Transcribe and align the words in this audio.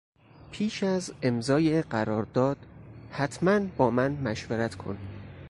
پیش 0.51 0.83
از 0.83 1.13
امضای 1.21 1.81
قرارداد 1.81 2.57
حتما 3.11 3.59
با 3.59 3.89
من 3.89 4.11
مشورت 4.11 4.75
کن. 4.75 4.97